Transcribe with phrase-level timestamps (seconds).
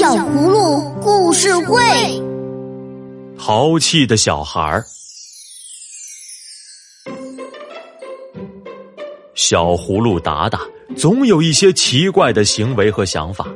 [0.00, 1.78] 小葫芦故事会，
[3.38, 4.82] 淘气的小孩儿。
[9.34, 10.58] 小葫芦达达
[10.96, 13.46] 总有一些奇怪的行为和想法，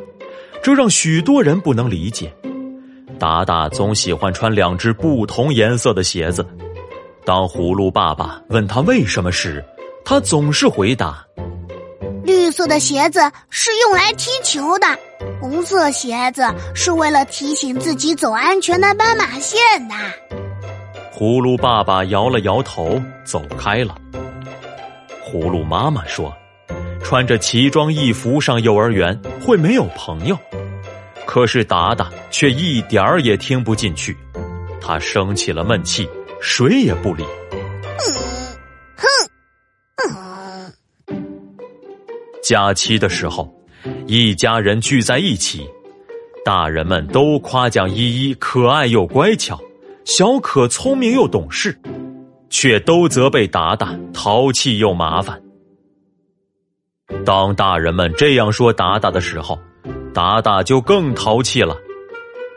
[0.62, 2.30] 这让许多人不能理解。
[3.18, 6.46] 达达总喜欢穿两只不同颜色的鞋子。
[7.24, 9.64] 当葫芦爸爸问他为什么时，
[10.04, 11.26] 他总是回答
[12.22, 13.18] ：“绿色的鞋子
[13.48, 14.86] 是用来踢球的。”
[15.44, 16.42] 红色鞋子
[16.74, 19.94] 是为了提醒自己走安全的斑马线的。
[21.12, 23.94] 葫芦爸爸摇了摇头，走开了。
[25.22, 26.34] 葫芦妈妈说
[27.04, 30.38] ：“穿着奇装异服上幼儿园会没有朋友。”
[31.26, 34.16] 可是达达却一点儿也听不进去，
[34.80, 36.08] 他生起了闷气，
[36.40, 37.22] 谁也不理。
[38.96, 39.06] 哼，
[39.98, 40.72] 哼。
[42.42, 43.46] 假期的时候。
[44.06, 45.68] 一家人聚在一起，
[46.44, 49.60] 大人们都夸奖依依可爱又乖巧，
[50.04, 51.78] 小可聪明又懂事，
[52.48, 55.40] 却都责备达达淘气又麻烦。
[57.24, 59.58] 当大人们这样说达达的时候，
[60.14, 61.76] 达达就更淘气了。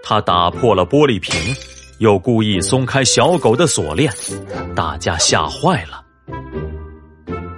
[0.03, 1.35] 他打破了玻璃瓶，
[1.99, 4.09] 又故意松开小狗的锁链，
[4.73, 6.01] 大家吓坏了。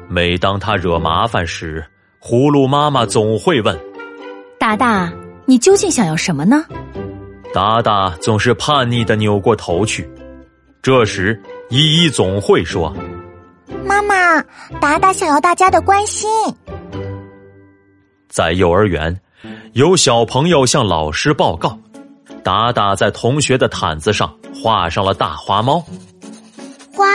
[0.09, 1.85] 每当他惹麻烦时，
[2.21, 3.79] 葫芦妈妈总会问
[4.59, 5.11] ：“达达，
[5.45, 6.65] 你究竟想要什么呢？”
[7.53, 10.07] 达达总是叛逆的扭过头去。
[10.81, 12.93] 这时，依依总会说
[13.85, 14.41] ：“妈妈，
[14.81, 16.29] 达达想要大家的关心。”
[18.27, 19.17] 在幼儿园，
[19.73, 21.79] 有小朋友向老师报告：
[22.43, 25.83] 达达在同学的毯子上画上了大花猫。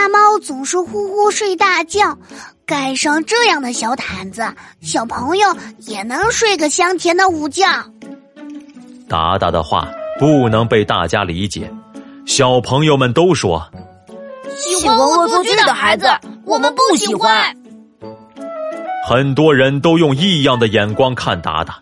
[0.05, 2.15] 花猫总是呼呼睡大觉。
[2.63, 4.45] 盖上这样的小毯子，
[4.79, 5.47] 小朋友
[5.79, 7.63] 也能睡个香甜的午觉。
[9.09, 9.89] 达达的话
[10.19, 11.71] 不能被大家理解，
[12.27, 13.67] 小朋友们都说
[14.55, 16.05] ：“喜欢恶作剧的孩子，
[16.45, 17.57] 我们不喜欢。”
[19.09, 21.79] 很多人都用异样的眼光看达达，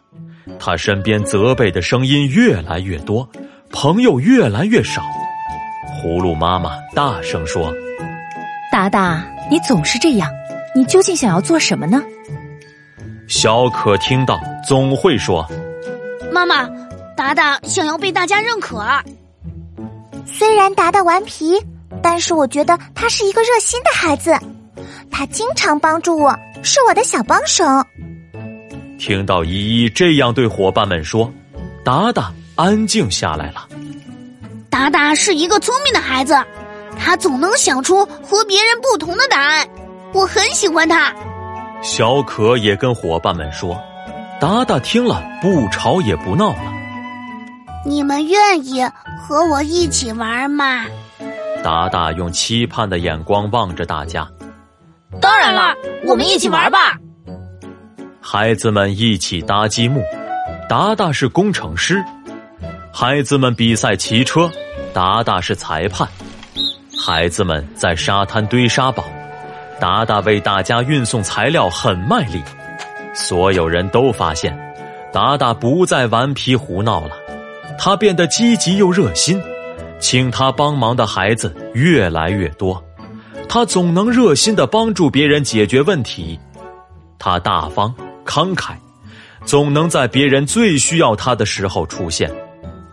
[0.58, 3.28] 他身边责备的声音越来越多，
[3.70, 5.02] 朋友越来越少。
[6.02, 7.74] 葫芦妈妈大声说
[8.74, 10.28] ：“达达，你总是这样。”
[10.74, 12.02] 你究竟想要做什么呢？
[13.28, 15.48] 小可听到总会说
[16.34, 16.68] ：“妈妈，
[17.16, 18.84] 达达想要被大家认可。”
[20.26, 21.64] 虽然达达顽皮，
[22.02, 24.36] 但是我觉得他是一个热心的孩子。
[25.12, 27.64] 他经常帮助我，是我的小帮手。
[28.98, 31.32] 听到依依这样对伙伴们说，
[31.86, 33.68] 达达安静下来了。
[34.72, 36.36] 达达是一个聪明的孩子，
[36.98, 39.68] 他总能想出和别人不同的答案。
[40.14, 41.14] 我很喜欢他。
[41.82, 43.78] 小可也跟伙伴们说
[44.40, 46.74] ：“达达听了不吵也不闹了。”
[47.86, 48.82] 你们愿意
[49.20, 50.86] 和我一起玩吗？
[51.64, 54.28] 达达用期盼的眼光望着大家。
[55.20, 55.74] 当然了，
[56.06, 56.98] 我们一起玩吧。
[58.22, 60.02] 孩子们一起搭积木，
[60.70, 62.04] 达达是工程师。
[62.94, 64.50] 孩子们比赛骑车，
[64.94, 66.08] 达达是裁判。
[67.06, 69.04] 孩子们在沙滩堆沙堡。
[69.78, 72.42] 达达为大家运送材料很卖力，
[73.14, 74.58] 所有人都发现，
[75.12, 77.12] 达达不再顽皮胡闹了，
[77.78, 79.42] 他变得积极又热心，
[80.00, 82.82] 请他帮忙的孩子越来越多，
[83.50, 86.40] 他总能热心的帮助别人解决问题，
[87.20, 87.94] 他大方
[88.26, 88.76] 慷慨，
[89.44, 92.32] 总能在别人最需要他的时候出现，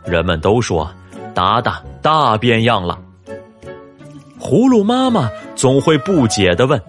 [0.04, 0.91] 人们都说，
[1.32, 2.98] 达达大变样了。
[4.40, 6.80] 葫芦妈妈总会不解的问：“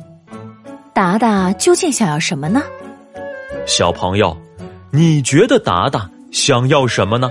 [0.95, 2.63] 达达究竟想要什么呢？”
[3.67, 4.35] 小朋友，
[4.89, 7.29] 你觉得达达想要什么呢？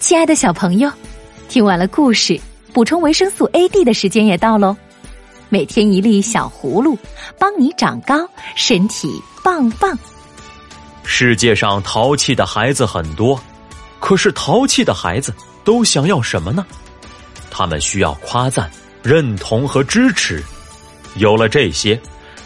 [0.00, 0.90] 亲爱的小朋友，
[1.48, 2.38] 听完了故事，
[2.72, 4.76] 补充维生素 A、D 的时间也到喽。
[5.48, 6.98] 每天一粒小葫芦，
[7.38, 9.08] 帮你长高，身体
[9.44, 9.96] 棒棒。
[11.04, 13.40] 世界上淘气的孩子很多。
[14.00, 15.34] 可是淘气的孩子
[15.64, 16.64] 都想要什么呢？
[17.50, 18.70] 他们需要夸赞、
[19.02, 20.42] 认同和支持。
[21.16, 22.00] 有了这些，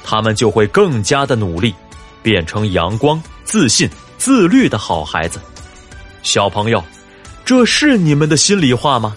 [0.04, 1.74] 他们就会更加的努力，
[2.22, 5.40] 变成阳光、自信、自律的好孩子。
[6.22, 6.82] 小朋友，
[7.44, 9.16] 这是你们的心里话吗？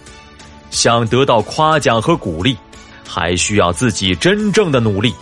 [0.72, 2.58] 想得到夸奖和鼓励，
[3.08, 5.14] 还需要自己真正的努力。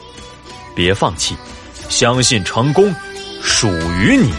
[0.73, 1.35] 别放弃，
[1.89, 2.95] 相信成功
[3.41, 3.67] 属
[3.99, 4.31] 于你。